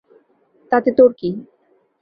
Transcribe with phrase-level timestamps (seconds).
[0.71, 1.29] তাতে তোর কী?